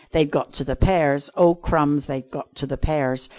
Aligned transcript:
They'd 0.13 0.31
got 0.31 0.51
to 0.53 0.63
the 0.63 0.75
pears! 0.75 1.29
Oh, 1.37 1.53
crumbs! 1.53 2.07
They'd 2.07 2.31
got 2.31 2.55
to 2.55 2.65
the 2.65 2.75
pears! 2.75 3.29